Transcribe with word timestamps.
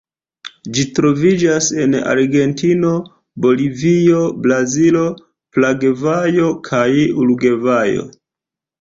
Ĝi 0.77 0.85
troviĝas 0.99 1.67
en 1.83 1.97
Argentino, 2.13 2.95
Bolivio, 3.47 4.25
Brazilo, 4.49 5.07
Paragvajo 5.55 6.53
kaj 6.73 6.85
Urugvajo. 7.23 8.13